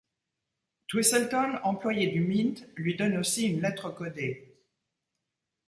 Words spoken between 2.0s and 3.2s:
du Mint, lui donne